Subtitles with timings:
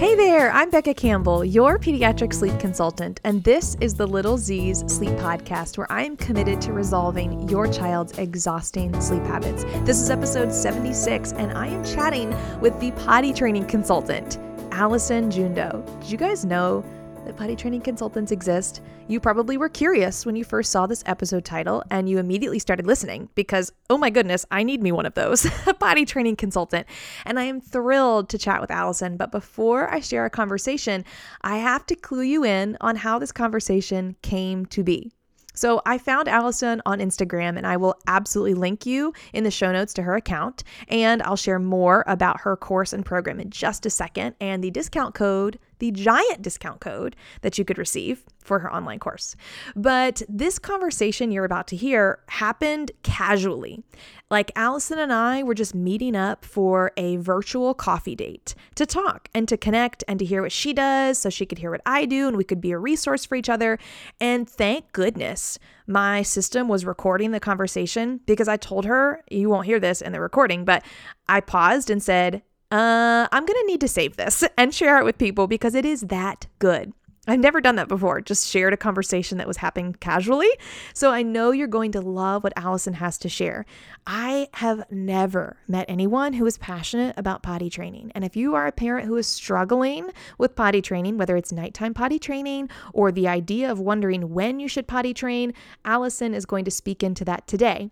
[0.00, 4.82] Hey there, I'm Becca Campbell, your pediatric sleep consultant, and this is the Little Z's
[4.86, 9.64] Sleep Podcast, where I am committed to resolving your child's exhausting sleep habits.
[9.84, 14.38] This is episode 76, and I am chatting with the potty training consultant,
[14.72, 16.00] Allison Jandu.
[16.00, 16.82] Did you guys know
[17.30, 18.82] that potty training consultants exist?
[19.06, 22.88] You probably were curious when you first saw this episode title and you immediately started
[22.88, 26.88] listening because, oh my goodness, I need me one of those, a potty training consultant.
[27.24, 29.16] And I am thrilled to chat with Allison.
[29.16, 31.04] But before I share a conversation,
[31.42, 35.12] I have to clue you in on how this conversation came to be.
[35.54, 39.70] So I found Allison on Instagram and I will absolutely link you in the show
[39.70, 40.64] notes to her account.
[40.88, 44.70] And I'll share more about her course and program in just a second and the
[44.70, 49.36] discount code the giant discount code that you could receive for her online course.
[49.76, 53.82] But this conversation you're about to hear happened casually.
[54.30, 59.28] Like Allison and I were just meeting up for a virtual coffee date to talk
[59.34, 62.06] and to connect and to hear what she does so she could hear what I
[62.06, 63.78] do and we could be a resource for each other.
[64.20, 69.66] And thank goodness my system was recording the conversation because I told her, you won't
[69.66, 70.84] hear this in the recording, but
[71.28, 75.04] I paused and said, uh, I'm going to need to save this and share it
[75.04, 76.92] with people because it is that good.
[77.28, 80.48] I've never done that before, just shared a conversation that was happening casually.
[80.94, 83.66] So I know you're going to love what Allison has to share.
[84.06, 88.10] I have never met anyone who is passionate about potty training.
[88.14, 91.92] And if you are a parent who is struggling with potty training, whether it's nighttime
[91.92, 95.52] potty training or the idea of wondering when you should potty train,
[95.84, 97.90] Allison is going to speak into that today.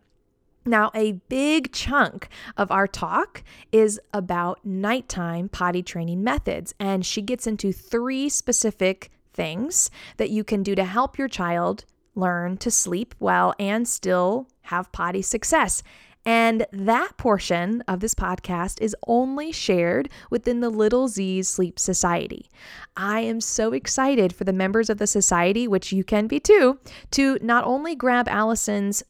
[0.69, 7.23] Now, a big chunk of our talk is about nighttime potty training methods, and she
[7.23, 12.71] gets into three specific things that you can do to help your child learn to
[12.71, 15.83] sleep well and still have potty success.
[16.27, 22.51] And that portion of this podcast is only shared within the Little Z's Sleep Society.
[22.95, 26.79] I am so excited for the members of the society, which you can be too,
[27.13, 29.03] to not only grab Allison's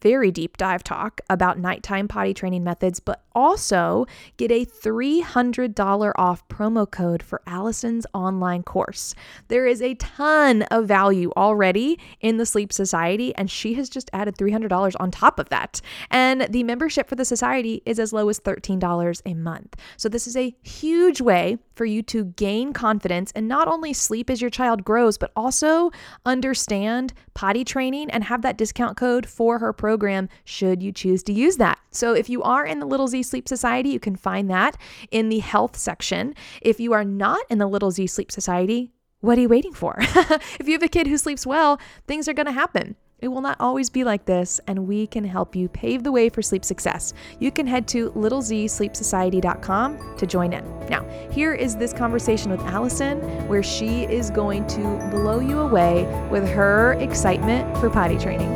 [0.00, 6.46] very deep dive talk about nighttime potty training methods, but also get a $300 off
[6.48, 9.14] promo code for Allison's online course.
[9.48, 14.10] There is a ton of value already in the Sleep Society, and she has just
[14.12, 15.80] added $300 on top of that.
[16.10, 19.76] And the membership for the society is as low as $13 a month.
[19.96, 24.28] So, this is a huge way for you to gain confidence and not only sleep
[24.28, 25.90] as your child grows, but also
[26.26, 31.32] understand potty training and have that discount code for her program should you choose to
[31.32, 31.78] use that.
[31.90, 34.76] So, if you are in the Little Z Sleep Society, you can find that
[35.10, 36.34] in the health section.
[36.60, 39.96] If you are not in the Little Z Sleep Society, what are you waiting for?
[40.00, 42.96] if you have a kid who sleeps well, things are going to happen.
[43.20, 46.28] It will not always be like this, and we can help you pave the way
[46.28, 47.12] for sleep success.
[47.40, 50.64] You can head to littlezsleepsociety.com to join in.
[50.88, 53.18] Now, here is this conversation with Allison,
[53.48, 58.54] where she is going to blow you away with her excitement for potty training.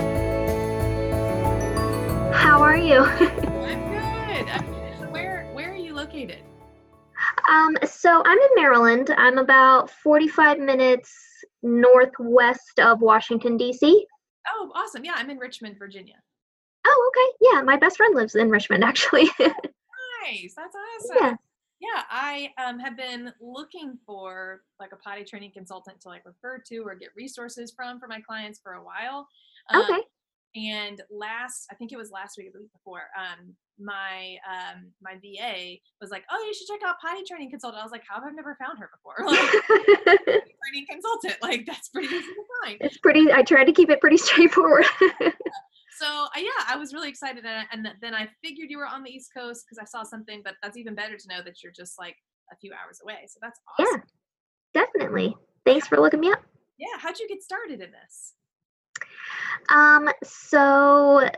[2.33, 2.99] How are you?
[3.01, 4.47] I'm good.
[5.11, 6.39] Where Where are you located?
[7.49, 9.13] Um, so I'm in Maryland.
[9.17, 11.13] I'm about 45 minutes
[11.65, 14.07] northwest of Washington D.C.
[14.49, 15.05] Oh, awesome.
[15.05, 16.17] Yeah, I'm in Richmond, Virginia.
[16.87, 17.49] Oh, okay.
[17.53, 19.29] Yeah, my best friend lives in Richmond, actually.
[19.41, 20.55] nice.
[20.57, 21.17] That's awesome.
[21.21, 21.35] Yeah.
[21.81, 26.63] Yeah, I um, have been looking for like a potty training consultant to like refer
[26.69, 29.27] to or get resources from for my clients for a while.
[29.69, 30.01] Um, okay.
[30.55, 34.93] And last, I think it was last week or the week before, um, my um,
[35.03, 38.05] my VA was like, "Oh, you should check out potty training consultant." I was like,
[38.09, 40.27] "How have I never found her before?" Like,
[40.63, 42.79] training consultant, like that's pretty easy to find.
[42.81, 43.33] It's pretty.
[43.33, 44.85] I tried to keep it pretty straightforward.
[45.99, 49.03] so uh, yeah, I was really excited, and, and then I figured you were on
[49.03, 50.43] the East Coast because I saw something.
[50.45, 52.17] But that's even better to know that you're just like
[52.53, 53.27] a few hours away.
[53.29, 54.03] So that's awesome.
[54.75, 55.37] Yeah, definitely.
[55.65, 56.43] Thanks for looking me up.
[56.79, 58.35] Yeah, how'd you get started in this?
[59.69, 61.29] Um, so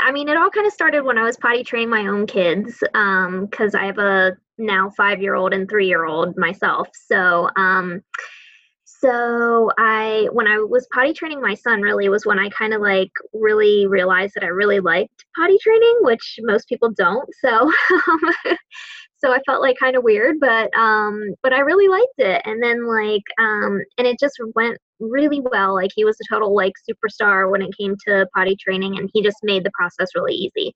[0.00, 2.78] I mean, it all kind of started when I was potty training my own kids
[2.80, 6.88] because um, I have a now five year old and three year old myself.
[6.92, 8.02] So, um,
[8.84, 12.80] so I when I was potty training my son, really was when I kind of
[12.80, 17.28] like really realized that I really liked potty training, which most people don't.
[17.40, 17.70] So,
[18.46, 18.56] um,
[19.24, 22.42] so I felt like kind of weird, but um, but I really liked it.
[22.44, 25.74] And then like um, and it just went really well.
[25.74, 29.22] Like he was a total like superstar when it came to potty training, and he
[29.22, 30.74] just made the process really easy.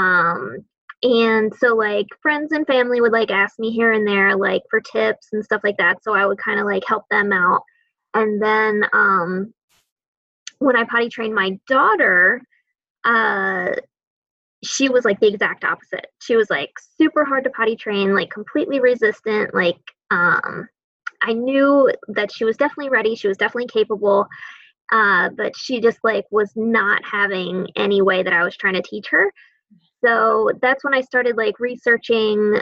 [0.00, 0.58] Um,
[1.04, 4.80] and so like friends and family would like ask me here and there like for
[4.80, 6.02] tips and stuff like that.
[6.02, 7.62] So I would kind of like help them out.
[8.14, 9.54] And then um,
[10.58, 12.42] when I potty trained my daughter,
[13.04, 13.70] uh,
[14.68, 16.08] she was like the exact opposite.
[16.20, 16.70] She was like
[17.00, 19.78] super hard to potty train, like completely resistant, like
[20.10, 20.68] um,
[21.22, 23.14] I knew that she was definitely ready.
[23.14, 24.26] She was definitely capable.
[24.92, 28.82] Uh, but she just like was not having any way that I was trying to
[28.82, 29.32] teach her.
[30.04, 32.60] So that's when I started like researching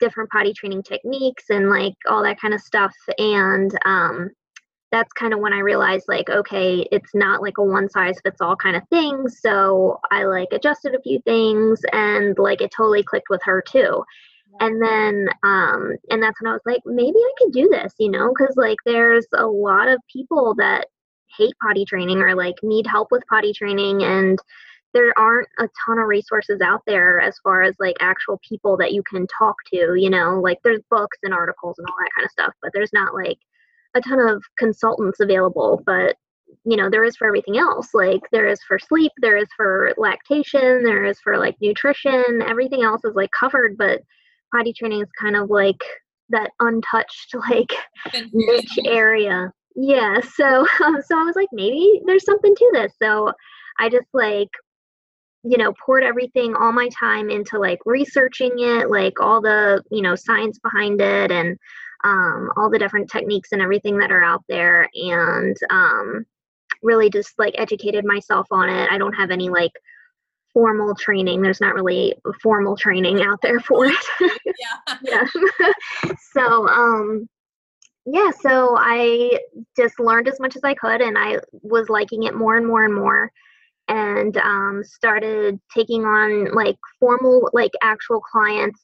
[0.00, 2.94] different potty training techniques and like all that kind of stuff.
[3.18, 4.30] And um,
[4.90, 8.40] that's kind of when I realized like, okay, it's not like a one size fits
[8.40, 9.28] all kind of thing.
[9.28, 14.02] So I like adjusted a few things and like it totally clicked with her too.
[14.60, 18.10] And then, um, and that's when I was like, maybe I could do this, you
[18.10, 20.86] know, because like there's a lot of people that
[21.36, 24.38] hate potty training or like need help with potty training and
[24.94, 28.92] there aren't a ton of resources out there as far as like actual people that
[28.92, 32.24] you can talk to you know like there's books and articles and all that kind
[32.24, 33.38] of stuff but there's not like
[33.94, 36.16] a ton of consultants available but
[36.64, 39.92] you know there is for everything else like there is for sleep there is for
[39.96, 44.00] lactation there is for like nutrition everything else is like covered but
[44.54, 45.80] potty training is kind of like
[46.30, 47.72] that untouched like
[48.32, 49.50] niche area.
[49.74, 52.92] Yeah so um, so i was like maybe there's something to this.
[53.00, 53.32] So
[53.78, 54.48] i just like
[55.44, 60.02] you know poured everything all my time into like researching it like all the you
[60.02, 61.56] know science behind it and
[62.04, 66.24] um, all the different techniques and everything that are out there and um,
[66.82, 68.88] really just like educated myself on it.
[68.90, 69.72] I don't have any like
[70.52, 71.42] formal training.
[71.42, 73.96] There's not really formal training out there for it.
[74.58, 75.72] Yeah, yeah.
[76.32, 77.28] so um
[78.06, 79.38] yeah so i
[79.76, 82.84] just learned as much as i could and i was liking it more and more
[82.84, 83.30] and more
[83.88, 88.80] and um, started taking on like formal like actual clients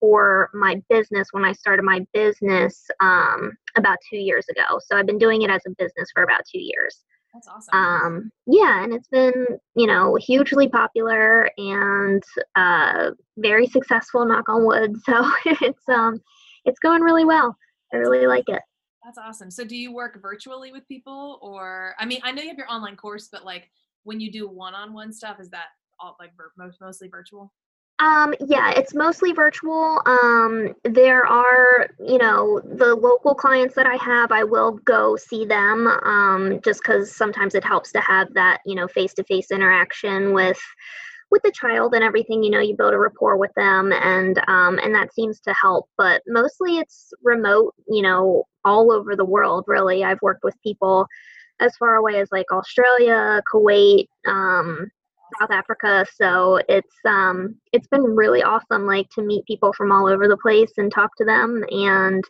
[0.00, 4.80] for my business when i started my business um, about two years ago.
[4.84, 7.04] So i've been doing it as a business for about two years.
[7.34, 7.78] That's awesome.
[7.78, 12.22] Um, yeah and it's been you know hugely popular and
[12.56, 14.96] uh, very successful knock on wood.
[15.04, 16.20] So it's um
[16.64, 17.56] it's going really well.
[17.92, 18.62] I really like it.
[19.04, 19.50] That's awesome.
[19.50, 22.70] So do you work virtually with people or i mean i know you have your
[22.70, 23.70] online course but like
[24.04, 25.66] when you do one-on-one stuff is that
[25.98, 27.52] all like most mostly virtual
[28.00, 30.00] um, yeah, it's mostly virtual.
[30.06, 35.44] Um, there are, you know, the local clients that I have, I will go see
[35.44, 40.60] them um, just because sometimes it helps to have that, you know, face-to-face interaction with
[41.30, 42.42] with the child and everything.
[42.42, 45.88] You know, you build a rapport with them, and um, and that seems to help.
[45.98, 47.74] But mostly, it's remote.
[47.86, 49.64] You know, all over the world.
[49.66, 51.06] Really, I've worked with people
[51.60, 54.90] as far away as like Australia, Kuwait, um,
[55.38, 56.06] South Africa.
[56.14, 60.36] So it's um, it's been really awesome, like to meet people from all over the
[60.36, 61.64] place and talk to them.
[61.70, 62.24] And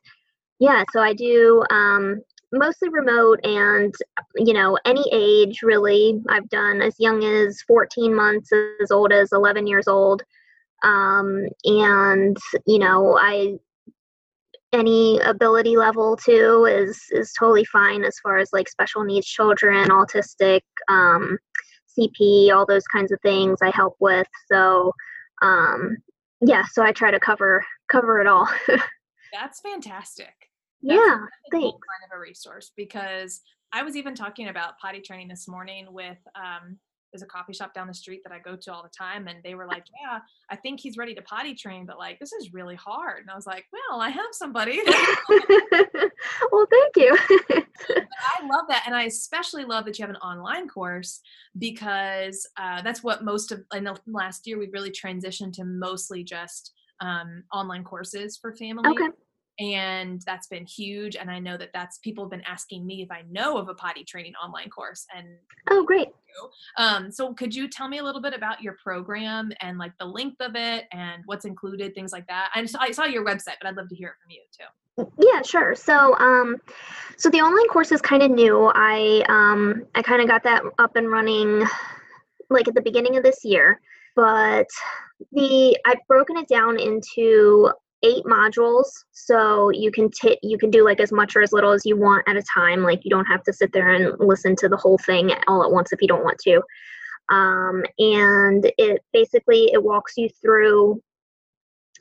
[0.58, 2.20] yeah, so I do um,
[2.52, 3.94] mostly remote and
[4.36, 6.20] you know any age really.
[6.28, 8.50] I've done as young as 14 months,
[8.82, 10.22] as old as 11 years old.
[10.82, 12.36] Um, and
[12.66, 13.58] you know I
[14.72, 19.88] any ability level too is is totally fine as far as like special needs children
[19.88, 21.38] autistic um,
[21.98, 24.92] cp all those kinds of things i help with so
[25.42, 25.96] um,
[26.40, 28.48] yeah so i try to cover cover it all
[29.32, 30.34] that's fantastic
[30.82, 31.18] that's yeah
[31.50, 33.40] thanks kind of a resource because
[33.72, 36.78] i was even talking about potty training this morning with um,
[37.12, 39.42] there's a coffee shop down the street that I go to all the time, and
[39.42, 42.52] they were like, "Yeah, I think he's ready to potty train, but like this is
[42.52, 44.80] really hard." And I was like, "Well, I have somebody."
[46.52, 47.18] well, thank you.
[48.40, 51.20] I love that, and I especially love that you have an online course
[51.58, 56.24] because uh, that's what most of in the last year we've really transitioned to mostly
[56.24, 58.92] just um, online courses for families.
[58.92, 59.08] Okay
[59.58, 63.10] and that's been huge and i know that that's people have been asking me if
[63.10, 65.26] i know of a potty training online course and
[65.70, 66.08] oh great.
[66.78, 70.04] Um, so could you tell me a little bit about your program and like the
[70.06, 72.50] length of it and what's included things like that?
[72.54, 75.10] I, I saw your website but i'd love to hear it from you too.
[75.18, 75.74] Yeah sure.
[75.74, 76.58] So um
[77.16, 78.70] so the online course is kind of new.
[78.74, 81.64] I um i kind of got that up and running
[82.48, 83.80] like at the beginning of this year
[84.16, 84.66] but
[85.32, 87.70] the i've broken it down into
[88.02, 91.72] eight modules so you can t- you can do like as much or as little
[91.72, 94.56] as you want at a time like you don't have to sit there and listen
[94.56, 96.62] to the whole thing all at once if you don't want to.
[97.30, 101.00] Um, and it basically it walks you through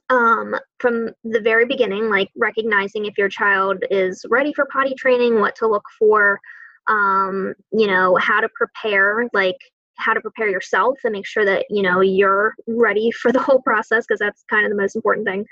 [0.09, 5.39] um, from the very beginning like recognizing if your child is ready for potty training
[5.39, 6.39] what to look for
[6.87, 9.57] um, you know how to prepare like
[9.97, 13.61] how to prepare yourself and make sure that you know you're ready for the whole
[13.61, 15.45] process because that's kind of the most important thing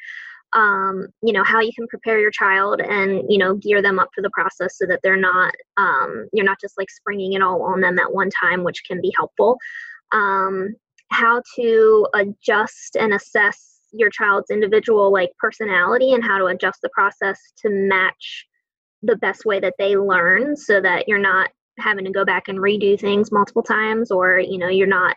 [0.53, 4.09] um, you know how you can prepare your child and you know gear them up
[4.15, 7.63] for the process so that they're not um, you're not just like springing it all
[7.63, 9.57] on them at one time which can be helpful.
[10.13, 10.75] Um,
[11.09, 16.89] how to adjust and assess your child's individual like personality and how to adjust the
[16.89, 18.45] process to match
[19.03, 21.49] the best way that they learn so that you're not
[21.79, 25.15] having to go back and redo things multiple times or you know you're not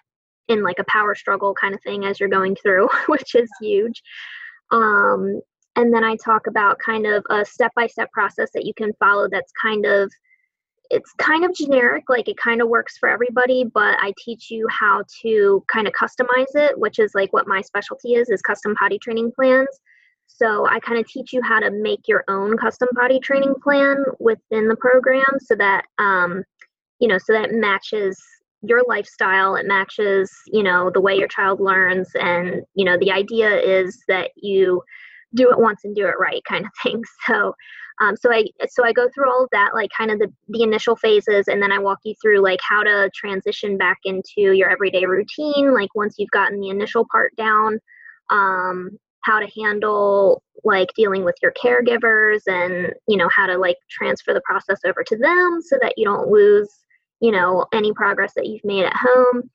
[0.48, 4.02] in like a power struggle kind of thing as you're going through which is huge
[4.70, 5.40] um,
[5.76, 9.52] and then i talk about kind of a step-by-step process that you can follow that's
[9.62, 10.10] kind of
[10.90, 14.66] it's kind of generic like it kind of works for everybody but i teach you
[14.68, 18.74] how to kind of customize it which is like what my specialty is is custom
[18.74, 19.68] potty training plans.
[20.26, 24.04] So i kind of teach you how to make your own custom potty training plan
[24.18, 26.42] within the program so that um,
[26.98, 28.20] you know so that it matches
[28.62, 33.10] your lifestyle it matches you know the way your child learns and you know the
[33.10, 34.82] idea is that you
[35.34, 37.54] do it once and do it right kind of thing so
[38.00, 40.62] um, so I so I go through all of that, like kind of the the
[40.62, 44.70] initial phases, and then I walk you through like how to transition back into your
[44.70, 45.74] everyday routine.
[45.74, 47.78] Like once you've gotten the initial part down,
[48.30, 48.90] um,
[49.22, 54.32] how to handle like dealing with your caregivers, and you know how to like transfer
[54.32, 56.70] the process over to them so that you don't lose
[57.20, 59.50] you know any progress that you've made at home.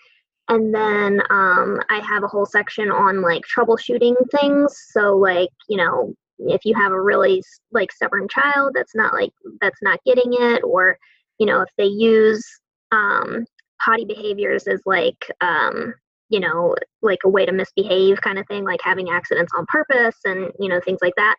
[0.47, 4.75] And then um, I have a whole section on like troubleshooting things.
[4.91, 7.41] So like you know if you have a really
[7.71, 9.31] like stubborn child that's not like
[9.61, 10.97] that's not getting it or
[11.39, 12.45] you know if they use
[12.91, 13.45] um,
[13.81, 15.93] potty behaviors as like um,
[16.29, 20.17] you know like a way to misbehave kind of thing like having accidents on purpose
[20.25, 21.35] and you know things like that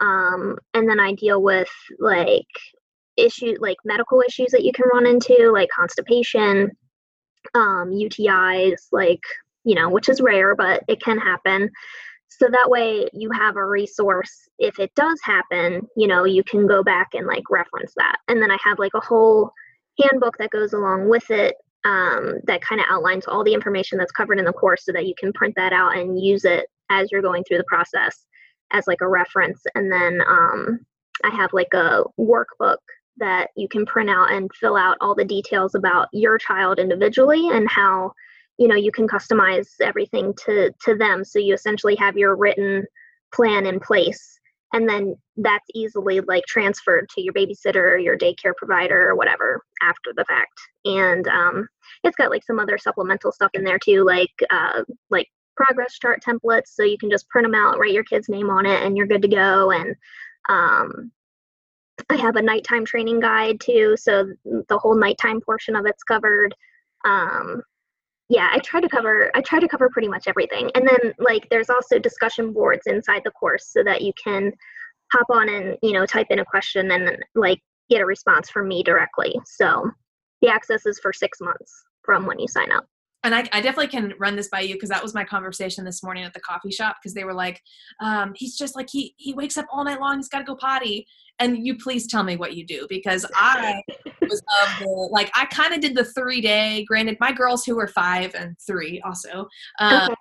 [0.00, 2.46] um, and then i deal with like
[3.22, 6.70] issues like medical issues that you can run into like constipation
[7.54, 9.20] um, utis like
[9.64, 11.70] you know which is rare but it can happen.
[12.28, 14.48] So that way you have a resource.
[14.58, 18.16] If it does happen you know you can go back and like reference that.
[18.28, 19.52] And then i have like a whole
[20.00, 24.12] handbook that goes along with it um, that kind of outlines all the information that's
[24.12, 27.10] covered in the course so that you can print that out and use it as
[27.10, 28.24] you're going through the process
[28.72, 29.62] as like a reference.
[29.74, 30.80] And then um,
[31.24, 32.78] i have like a workbook
[33.18, 37.48] that you can print out and fill out all the details about your child individually
[37.50, 38.12] and how
[38.58, 41.24] you know you can customize everything to to them.
[41.24, 42.84] So you essentially have your written
[43.32, 44.40] plan in place
[44.72, 49.62] and then that's easily like transferred to your babysitter or your daycare provider or whatever
[49.82, 50.60] after the fact.
[50.84, 51.68] And um,
[52.04, 56.22] it's got like some other supplemental stuff in there too like uh, like progress chart
[56.26, 56.68] templates.
[56.68, 59.06] So you can just print them out write your kid's name on it and you're
[59.06, 59.70] good to go.
[59.70, 59.94] And
[60.48, 61.12] um,
[62.12, 66.54] i have a nighttime training guide too so the whole nighttime portion of it's covered.
[67.04, 67.62] Um,
[68.28, 70.70] yeah i try to cover i try to cover pretty much everything.
[70.74, 74.52] And then like there's also discussion boards inside the course so that you can
[75.12, 78.48] hop on and you know type in a question and then like get a response
[78.48, 79.34] from me directly.
[79.44, 79.90] So
[80.40, 82.86] the access is for six months from when you sign up
[83.24, 86.02] and I, I, definitely can run this by you because that was my conversation this
[86.02, 87.60] morning at the coffee shop because they were like
[88.00, 90.56] um, he's just like he he wakes up all night long he's got to go
[90.56, 91.06] potty.
[91.38, 93.82] And you please tell me what you do because i
[94.20, 96.84] was of the like i kind of did the three day.
[96.86, 99.48] Granted my girls who were five and three also
[99.78, 100.14] um, okay.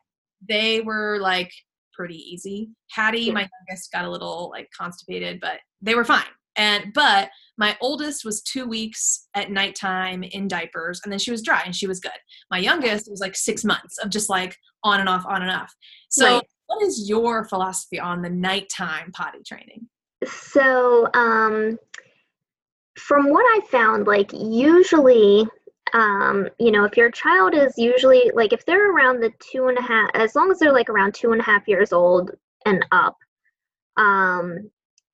[0.47, 1.51] they were like
[1.93, 2.69] pretty easy.
[2.91, 3.33] Hattie yeah.
[3.33, 6.23] my youngest got a little like constipated but they were fine
[6.55, 11.41] and but my oldest was two weeks at nighttime in diapers, and then she was
[11.41, 12.11] dry and she was good.
[12.49, 15.73] My youngest was like six months of just like on and off, on and off.
[16.09, 16.47] So, right.
[16.67, 19.87] what is your philosophy on the nighttime potty training?
[20.25, 21.77] So, um,
[22.97, 25.47] from what I found, like usually
[25.93, 29.77] um, you know, if your child is usually like if they're around the two and
[29.77, 32.31] a half, as long as they're like around two and a half years old
[32.65, 33.17] and up,
[33.97, 34.69] um,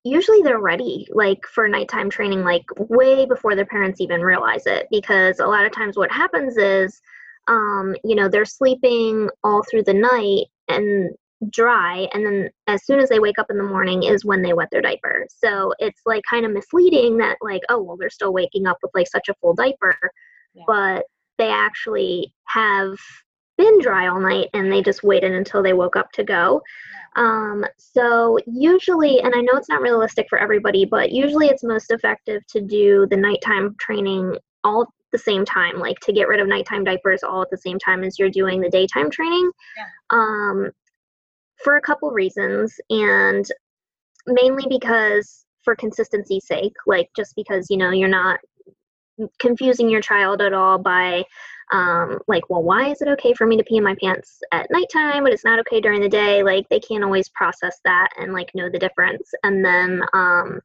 [0.07, 4.87] usually they're ready like for nighttime training like way before their parents even realize it
[4.89, 7.01] because a lot of times what happens is
[7.47, 11.11] um, you know they're sleeping all through the night and
[11.51, 14.53] dry and then as soon as they wake up in the morning is when they
[14.53, 18.33] wet their diaper so it's like kind of misleading that like oh well they're still
[18.33, 19.95] waking up with like such a full diaper
[20.55, 20.63] yeah.
[20.65, 21.05] but
[21.37, 22.97] they actually have
[23.57, 26.61] been dry all night and they just waited until they woke up to go
[27.17, 31.91] um, so usually, and I know it's not realistic for everybody, but usually it's most
[31.91, 36.39] effective to do the nighttime training all at the same time, like to get rid
[36.39, 39.49] of nighttime diapers all at the same time as you're doing the daytime training.
[39.75, 39.85] Yeah.
[40.11, 40.71] Um,
[41.63, 43.45] for a couple reasons, and
[44.27, 48.39] mainly because for consistency's sake, like just because you know you're not
[49.39, 51.23] confusing your child at all by
[51.71, 54.71] um, like, well, why is it okay for me to pee in my pants at
[54.71, 56.43] nighttime, but it's not okay during the day?
[56.43, 59.29] Like, they can't always process that and like know the difference.
[59.43, 60.61] And then um,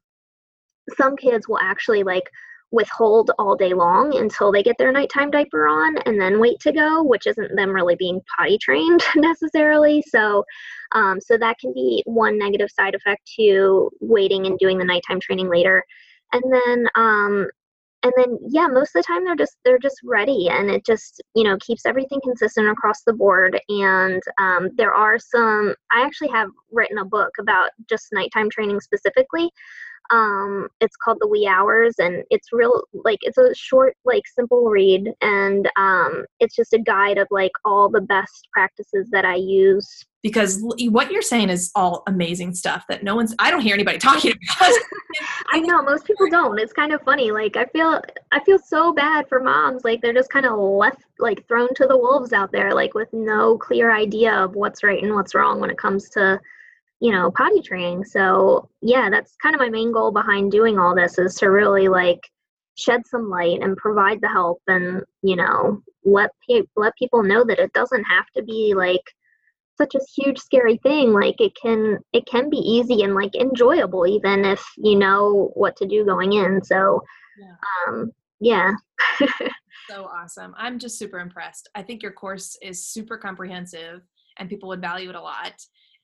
[0.97, 2.29] some kids will actually like
[2.71, 6.71] withhold all day long until they get their nighttime diaper on and then wait to
[6.71, 10.03] go, which isn't them really being potty trained necessarily.
[10.07, 10.43] So,
[10.93, 15.19] um, so that can be one negative side effect to waiting and doing the nighttime
[15.19, 15.83] training later.
[16.31, 17.47] And then, um,
[18.03, 21.21] and then, yeah, most of the time they're just they're just ready, and it just
[21.35, 23.59] you know keeps everything consistent across the board.
[23.69, 25.73] And um, there are some.
[25.91, 29.49] I actually have written a book about just nighttime training specifically
[30.11, 34.65] um it's called the wee hours and it's real like it's a short like simple
[34.65, 39.35] read and um it's just a guide of like all the best practices that i
[39.35, 40.05] use.
[40.21, 43.97] Because what you're saying is all amazing stuff that no one's i don't hear anybody
[44.09, 44.73] talking about.
[45.51, 46.59] I know most people don't.
[46.59, 50.13] It's kind of funny like i feel i feel so bad for moms like they're
[50.13, 53.91] just kind of left like thrown to the wolves out there like with no clear
[53.91, 56.39] idea of what's right and what's wrong when it comes to
[57.03, 58.05] you know potty training.
[58.05, 61.89] So yeah that's kind of my main goal behind doing all this is to really
[61.89, 62.21] like
[62.75, 67.43] shed some light and provide the help and you know let pe- let people know
[67.43, 69.03] that it doesn't have to be like
[69.77, 71.11] such a huge scary thing.
[71.11, 75.75] Like it can it can be easy and like enjoyable even if you know what
[75.77, 76.63] to do going in.
[76.63, 77.03] So
[77.37, 77.55] yeah.
[77.87, 78.71] um yeah.
[79.89, 80.55] So awesome.
[80.57, 81.69] I'm just super impressed.
[81.75, 84.01] I think your course is super comprehensive
[84.37, 85.53] and people would value it a lot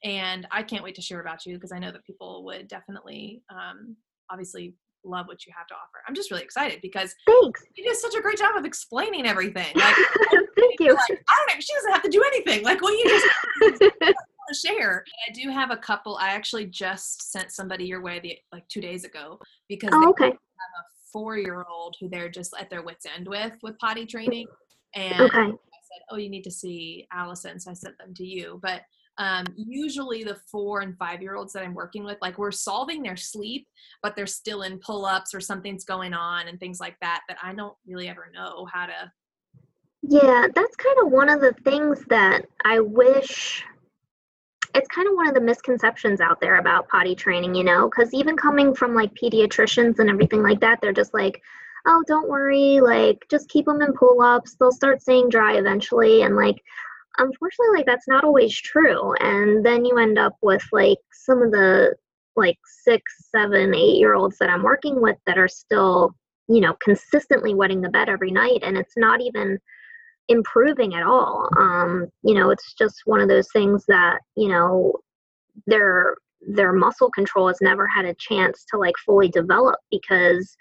[0.03, 3.41] and I can't wait to share about you because I know that people would definitely,
[3.49, 3.95] um,
[4.29, 4.75] obviously,
[5.05, 6.03] love what you have to offer.
[6.07, 7.63] I'm just really excited because thanks.
[7.75, 9.71] You do such a great job of explaining everything.
[9.75, 9.95] Like,
[10.57, 10.93] thank you.
[10.93, 11.59] Like, I don't know.
[11.59, 12.63] She doesn't have to do anything.
[12.63, 13.27] Like, well, you just
[14.01, 14.15] want
[14.49, 15.03] to share.
[15.27, 16.17] I do have a couple.
[16.17, 20.25] I actually just sent somebody your way the, like two days ago because oh, okay.
[20.25, 24.47] have a four-year-old who they're just at their wits end with with potty training,
[24.95, 25.39] and okay.
[25.39, 28.81] I said, "Oh, you need to see Allison," so I sent them to you, but
[29.19, 33.03] um, usually the four and five year olds that i'm working with like we're solving
[33.03, 33.67] their sleep
[34.01, 37.53] but they're still in pull-ups or something's going on and things like that that i
[37.53, 39.11] don't really ever know how to
[40.01, 43.63] yeah that's kind of one of the things that i wish
[44.75, 48.13] it's kind of one of the misconceptions out there about potty training you know because
[48.13, 51.41] even coming from like pediatricians and everything like that they're just like
[51.87, 56.35] oh don't worry like just keep them in pull-ups they'll start saying dry eventually and
[56.35, 56.63] like
[57.19, 61.51] unfortunately like that's not always true and then you end up with like some of
[61.51, 61.93] the
[62.35, 63.03] like six
[63.33, 66.15] seven eight year olds that i'm working with that are still
[66.49, 69.57] you know consistently wetting the bed every night and it's not even
[70.29, 71.49] improving at all.
[71.57, 74.93] Um you know it's just one of those things that you know
[75.67, 80.55] their their muscle control has never had a chance to like fully develop because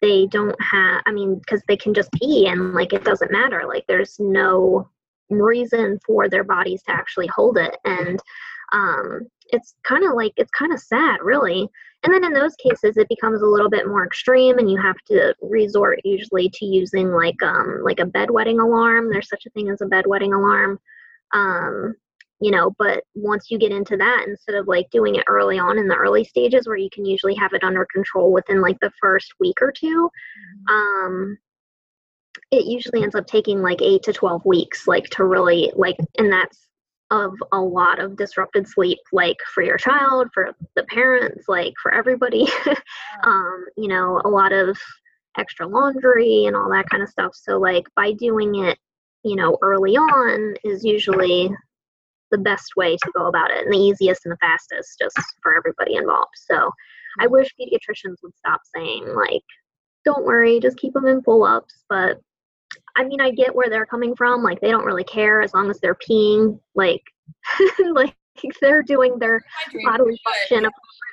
[0.00, 3.62] they don't have i mean because they can just pee and like it doesn't matter.
[3.66, 4.88] Like there's no
[5.30, 7.76] reason for their bodies to actually hold it.
[7.84, 8.18] And
[8.72, 11.68] um, it's kind of like it's kind of sad really.
[12.02, 14.96] And then in those cases it becomes a little bit more extreme and you have
[15.08, 19.10] to resort usually to using like um like a bedwetting alarm.
[19.10, 20.78] There's such a thing as a bedwetting alarm.
[21.34, 21.94] Um
[22.40, 25.78] you know but once you get into that instead of like doing it early on
[25.78, 28.90] in the early stages where you can usually have it under control within like the
[29.00, 30.74] first week or 2 mm-hmm.
[30.74, 31.38] um
[32.50, 36.32] it usually ends up taking like eight to 12 weeks like to really like and
[36.32, 36.66] that's
[37.10, 41.92] of a lot of disrupted sleep like for your child for the parents like for
[41.92, 42.46] everybody.
[43.24, 44.78] Um you know a lot of
[45.36, 47.32] extra laundry and all that kind of stuff.
[47.34, 48.78] So like by doing it
[49.24, 51.50] you know early on is usually
[52.30, 55.56] the best way to go about it and the easiest and the fastest just for
[55.56, 56.34] everybody involved.
[56.36, 56.70] So
[57.18, 59.42] i wish pediatricians would stop saying like
[60.04, 62.20] don't worry just keep them in pull-ups but
[63.00, 64.42] I mean, I get where they're coming from.
[64.42, 66.60] Like, they don't really care as long as they're peeing.
[66.74, 67.02] Like,
[67.92, 68.14] like
[68.60, 69.40] they're doing their
[69.84, 70.68] bodily function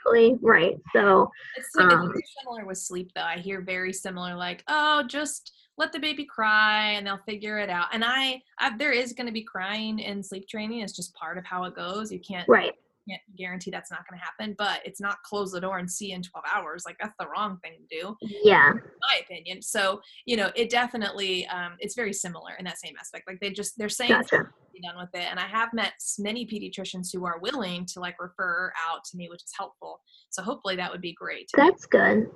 [0.06, 0.76] appropriately, right?
[0.94, 3.22] So it's, um, it's very similar with sleep, though.
[3.22, 7.70] I hear very similar, like, oh, just let the baby cry and they'll figure it
[7.70, 7.88] out.
[7.94, 10.82] And I, I there is going to be crying in sleep training.
[10.82, 12.12] It's just part of how it goes.
[12.12, 12.74] You can't right
[13.08, 16.12] can't guarantee that's not going to happen, but it's not close the door and see
[16.12, 16.84] in 12 hours.
[16.86, 18.16] Like that's the wrong thing to do.
[18.22, 18.74] Yeah.
[18.74, 19.62] my opinion.
[19.62, 23.28] So, you know, it definitely, um, it's very similar in that same aspect.
[23.28, 24.50] Like they just, they're saying gotcha.
[24.74, 25.28] be done with it.
[25.30, 29.30] And I have met many pediatricians who are willing to like refer out to me,
[29.30, 30.02] which is helpful.
[30.30, 31.50] So hopefully that would be great.
[31.56, 32.28] That's good.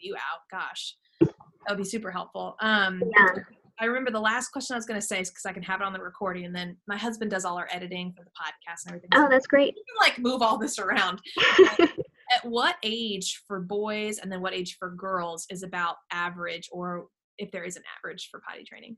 [0.00, 0.42] You out.
[0.50, 1.30] Gosh, that
[1.70, 2.56] would be super helpful.
[2.60, 3.42] Um, yeah.
[3.80, 5.80] I remember the last question I was going to say is because I can have
[5.80, 8.86] it on the recording, and then my husband does all our editing for the podcast
[8.86, 9.10] and everything.
[9.14, 9.74] Oh, that's great.
[9.76, 11.20] You can like move all this around.
[11.80, 17.06] At what age for boys and then what age for girls is about average, or
[17.38, 18.96] if there is an average for potty training?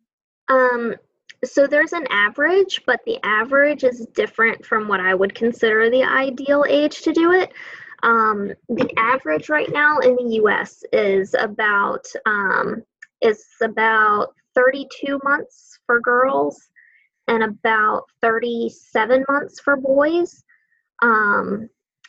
[0.48, 0.96] Um,
[1.44, 6.02] so there's an average, but the average is different from what I would consider the
[6.02, 7.52] ideal age to do it.
[8.02, 10.82] Um, the average right now in the U.S.
[10.92, 12.82] is about um,
[13.20, 16.68] is about 32 months for girls
[17.28, 20.42] and about 37 months for boys.
[21.02, 21.68] Um,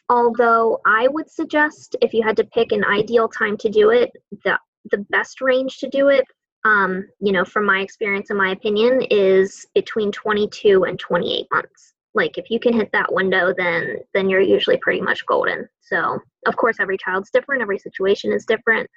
[0.09, 4.11] although I would suggest if you had to pick an ideal time to do it,
[4.43, 4.57] the
[4.89, 6.25] the best range to do it,
[6.65, 11.93] um, you know, from my experience and my opinion, is between 22 and 28 months
[12.13, 16.19] like if you can hit that window then then you're usually pretty much golden so
[16.47, 18.89] of course every child's different every situation is different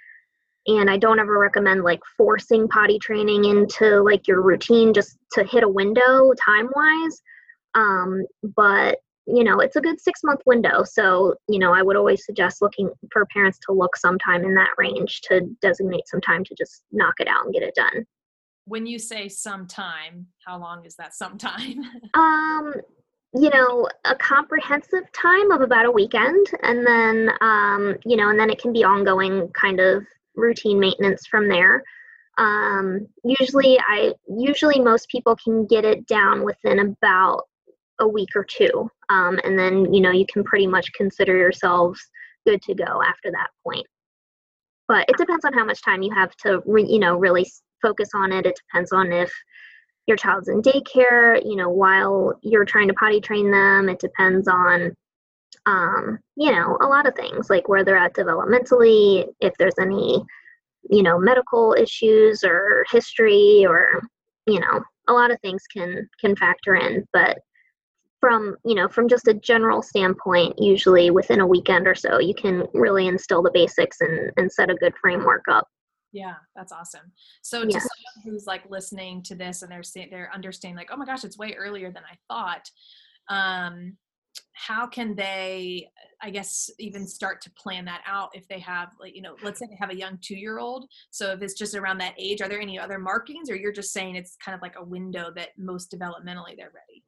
[0.66, 5.44] and i don't ever recommend like forcing potty training into like your routine just to
[5.44, 7.22] hit a window time wise
[7.74, 8.24] um,
[8.57, 10.85] but you know it's a good six month window.
[10.85, 14.70] So you know i would always suggest looking for parents to look sometime in that
[14.79, 18.05] range to designate some time to just knock it out and get it done.
[18.66, 21.83] When you say sometime how long is that sometime?
[22.14, 22.74] Um
[23.37, 26.46] you know a comprehensive time of about a weekend.
[26.62, 30.05] And then um, you know and then it can be ongoing kind of
[30.37, 31.83] routine maintenance from there.
[32.37, 37.44] Um, usually i usually most people can get it down within about
[38.01, 38.90] a week or two.
[39.09, 42.01] Um, and then you know you can pretty much consider yourselves
[42.47, 43.87] good to go after that point.
[44.88, 47.47] But it depends on how much time you have to re, you know really
[47.83, 48.47] focus on it.
[48.47, 49.33] It depends on if
[50.07, 53.88] your child's in daycare, you know, while you're trying to potty train them.
[53.88, 54.94] It depends on,
[55.67, 60.25] um, you know, a lot of things like where they're at developmentally, if there's any,
[60.90, 64.03] you know, medical issues or history or,
[64.47, 67.07] you know, a lot of things can can factor in.
[67.12, 67.38] But
[68.21, 72.35] from you know from just a general standpoint usually within a weekend or so you
[72.35, 75.69] can really instill the basics and, and set a good framework up
[76.14, 77.12] yeah, that's awesome.
[77.43, 77.81] So to yeah.
[77.81, 81.25] someone who's like listening to this and they're saying they're understanding like, oh my gosh,
[81.25, 82.71] it's way earlier than I thought.
[83.29, 83.97] Um,
[84.55, 85.90] how can they,
[86.23, 89.59] I guess, even start to plan that out if they have like, you know, let's
[89.59, 90.88] say they have a young two year old.
[91.11, 93.93] So if it's just around that age, are there any other markings or you're just
[93.93, 97.03] saying it's kind of like a window that most developmentally they're ready?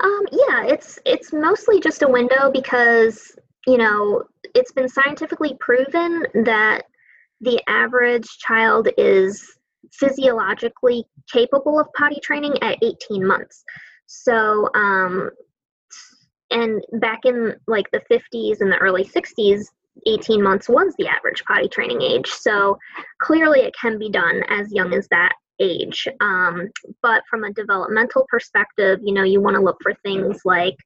[0.00, 3.34] Um, yeah, it's it's mostly just a window because
[3.66, 4.22] you know
[4.54, 6.82] it's been scientifically proven that
[7.40, 9.58] the average child is
[9.92, 13.64] physiologically capable of potty training at 18 months.
[14.06, 15.30] So, um,
[16.50, 19.64] and back in like the 50s and the early 60s,
[20.06, 22.28] 18 months was the average potty training age.
[22.28, 22.78] So
[23.20, 26.06] clearly it can be done as young as that age.
[26.20, 26.68] Um,
[27.02, 30.76] but from a developmental perspective, you know, you want to look for things like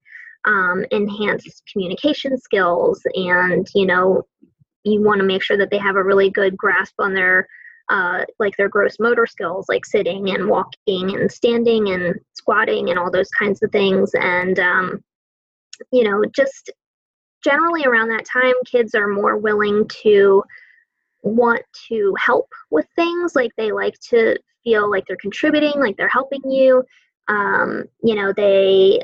[0.44, 4.22] um, enhanced communication skills and, you know,
[4.85, 7.46] you want to make sure that they have a really good grasp on their
[7.88, 12.98] uh, like their gross motor skills like sitting and walking and standing and squatting and
[12.98, 15.03] all those kinds of things and um,
[15.90, 16.71] you know just
[17.42, 20.42] generally around that time kids are more willing to
[21.23, 26.09] want to help with things like they like to feel like they're contributing like they're
[26.09, 26.85] helping you.
[27.29, 29.01] Um, you know they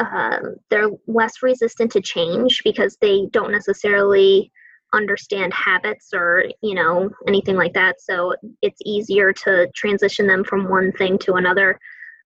[0.00, 4.52] um, they're less resistant to change because they don't necessarily
[4.94, 8.00] understand habits or you know anything like that.
[8.00, 11.78] So it's easier to transition them from one thing to another.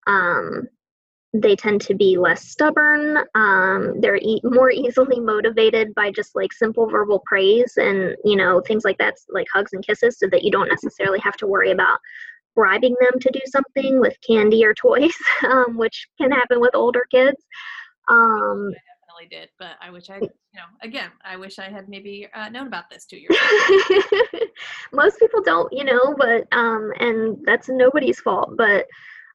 [0.07, 0.67] Um,
[1.33, 6.53] they tend to be less stubborn um, they're e- more easily motivated by just like
[6.53, 10.43] simple verbal praise and you know things like that like hugs and kisses so that
[10.43, 11.97] you don't necessarily have to worry about
[12.55, 15.15] bribing them to do something with candy or toys
[15.49, 17.43] um, which can happen with older kids
[18.09, 18.71] um,
[19.13, 22.49] definitely did, but I wish I, you know, again, I wish I had maybe uh,
[22.49, 24.39] known about this two years ago.
[24.93, 28.55] Most people don't, you know, but um, and that's nobody's fault.
[28.57, 28.85] But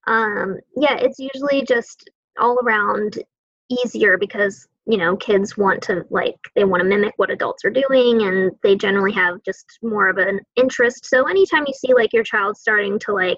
[0.08, 3.22] um, yeah, it's usually just all around
[3.68, 7.70] easier because you know kids want to like they want to mimic what adults are
[7.70, 12.10] doing and they generally have just more of an interest so anytime you see like
[12.14, 13.36] your child starting to like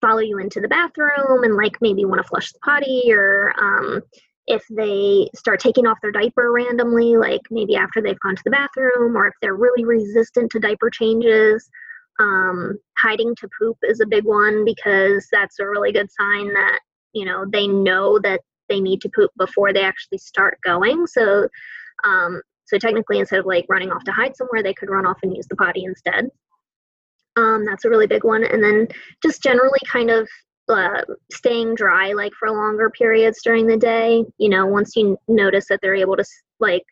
[0.00, 4.00] follow you into the bathroom and like maybe want to flush the potty or um,
[4.48, 8.50] if they start taking off their diaper randomly, like maybe after they've gone to the
[8.50, 11.68] bathroom, or if they're really resistant to diaper changes.
[12.18, 16.80] Um, hiding to poop is a big one because that's a really good sign that
[17.12, 21.06] you know they know that they need to poop before they actually start going.
[21.06, 21.48] So,
[22.04, 25.18] um, so technically, instead of like running off to hide somewhere, they could run off
[25.22, 26.28] and use the potty instead.
[27.36, 28.44] Um, that's a really big one.
[28.44, 28.88] And then
[29.22, 30.28] just generally kind of
[30.68, 31.02] uh,
[31.32, 35.80] staying dry like for longer periods during the day you know once you notice that
[35.80, 36.24] they're able to
[36.60, 36.82] like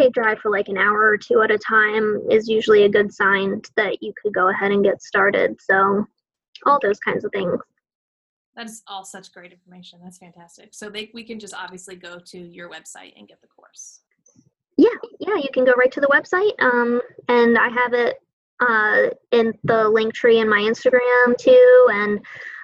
[0.00, 3.12] stay dry for like an hour or two at a time is usually a good
[3.12, 6.06] sign that you could go ahead and get started so
[6.66, 7.58] all those kinds of things
[8.56, 12.38] that's all such great information that's fantastic so they we can just obviously go to
[12.38, 14.00] your website and get the course
[14.76, 16.58] Yeah, yeah, you can go right to the website.
[16.62, 18.16] Um, and I have it
[18.60, 21.86] uh, in the link tree in my Instagram too.
[21.92, 22.20] And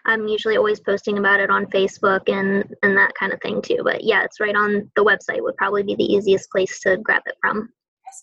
[0.07, 3.81] I'm usually always posting about it on Facebook and, and that kind of thing too.
[3.85, 7.23] But yeah, it's right on the website, would probably be the easiest place to grab
[7.27, 7.69] it from.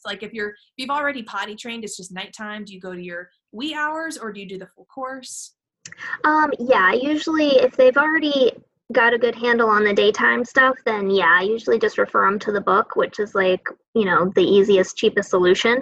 [0.06, 2.65] Like if you're if you've already potty trained, it's just nighttime.
[2.65, 5.54] Do you go to your wee hours or do you do the full course?
[6.24, 8.54] Um, yeah, usually if they've already
[8.91, 12.39] got a good handle on the daytime stuff, then yeah, I usually just refer them
[12.39, 13.62] to the book, which is like,
[13.93, 15.80] you know, the easiest, cheapest solution.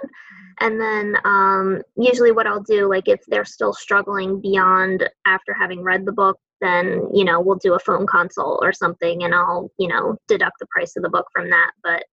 [0.62, 5.82] And then um, usually what I'll do, like if they're still struggling beyond after having
[5.82, 9.72] read the book, then, you know, we'll do a phone consult or something and I'll,
[9.76, 11.72] you know, deduct the price of the book from that.
[11.82, 12.04] But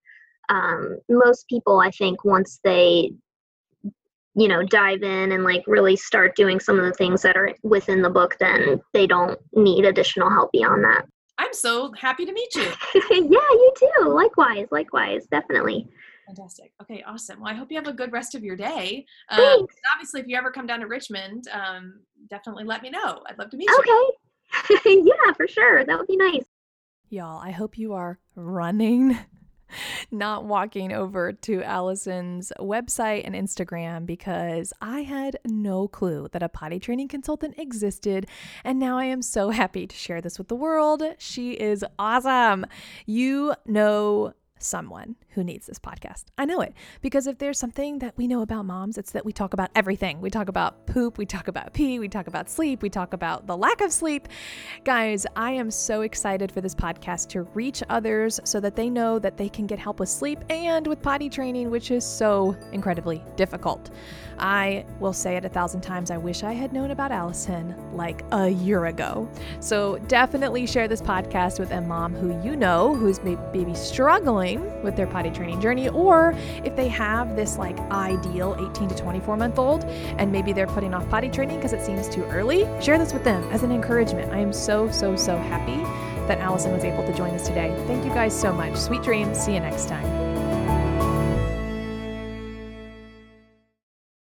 [0.52, 3.12] um, most people, I think, once they
[4.36, 7.52] you know dive in and like really start doing some of the things that are
[7.64, 11.04] within the book then they don't need additional help beyond that.
[11.38, 12.70] I'm so happy to meet you.
[13.10, 14.08] Yeah you too.
[14.08, 15.26] Likewise likewise.
[15.32, 15.88] Definitely
[16.34, 16.72] fantastic.
[16.82, 17.40] Okay awesome.
[17.40, 19.06] Well i hope you have a good rest of your day.
[19.28, 23.22] Um, obviously if you ever come down to richmond um, definitely let me know.
[23.28, 23.78] I'd love to meet you.
[23.78, 24.16] Okay.
[25.04, 25.84] Yeah for sure.
[25.84, 26.44] That would be nice.
[27.08, 29.18] Y'all i hope you are running
[30.10, 36.48] not walking over to Allison's website and Instagram because I had no clue that a
[36.48, 38.26] potty training consultant existed.
[38.64, 41.02] And now I am so happy to share this with the world.
[41.18, 42.66] She is awesome.
[43.06, 46.24] You know someone who needs this podcast.
[46.38, 49.32] I know it because if there's something that we know about moms, it's that we
[49.32, 50.20] talk about everything.
[50.20, 53.46] We talk about poop, we talk about pee, we talk about sleep, we talk about
[53.46, 54.28] the lack of sleep.
[54.84, 59.18] Guys, I am so excited for this podcast to reach others so that they know
[59.18, 63.22] that they can get help with sleep and with potty training, which is so incredibly
[63.36, 63.90] difficult.
[64.38, 66.10] I will say it a thousand times.
[66.10, 69.28] I wish I had known about Allison like a year ago.
[69.60, 73.74] So definitely share this podcast with a mom who you know who's maybe
[74.58, 76.34] with their potty training journey, or
[76.64, 80.94] if they have this like ideal 18 to 24 month old and maybe they're putting
[80.94, 84.32] off potty training because it seems too early, share this with them as an encouragement.
[84.32, 85.78] I am so, so, so happy
[86.26, 87.74] that Allison was able to join us today.
[87.86, 88.76] Thank you guys so much.
[88.76, 89.38] Sweet dreams.
[89.38, 90.19] See you next time.